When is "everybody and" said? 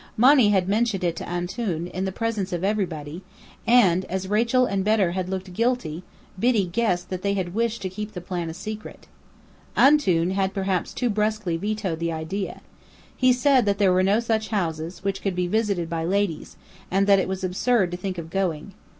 2.63-4.03